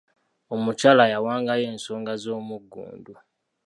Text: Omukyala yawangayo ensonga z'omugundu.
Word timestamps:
Omukyala 0.55 1.03
yawangayo 1.13 1.63
ensonga 1.73 2.13
z'omugundu. 2.23 3.13